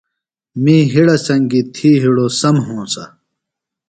می 0.61 0.75
ہِڑہ 0.91 1.15
سنگیۡ 1.25 1.67
تھی 1.75 1.91
ہڑوۡ 2.01 2.31
سم 2.39 2.55
ہونسہ۔ 2.65 3.03